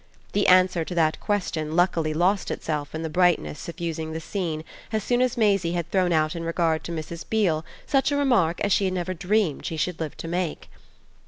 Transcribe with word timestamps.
The 0.31 0.47
answer 0.47 0.83
to 0.83 0.95
that 0.95 1.19
question 1.19 1.75
luckily 1.75 2.11
lost 2.11 2.49
itself 2.49 2.95
in 2.95 3.03
the 3.03 3.07
brightness 3.09 3.59
suffusing 3.59 4.13
the 4.13 4.19
scene 4.19 4.63
as 4.91 5.03
soon 5.03 5.21
as 5.21 5.37
Maisie 5.37 5.73
had 5.73 5.91
thrown 5.91 6.11
out 6.11 6.35
in 6.35 6.43
regard 6.43 6.83
to 6.85 6.91
Mrs. 6.91 7.23
Beale 7.29 7.63
such 7.85 8.11
a 8.11 8.17
remark 8.17 8.59
as 8.61 8.71
she 8.71 8.85
had 8.85 8.95
never 8.95 9.13
dreamed 9.13 9.63
she 9.63 9.77
should 9.77 9.99
live 9.99 10.17
to 10.17 10.27
make. 10.27 10.71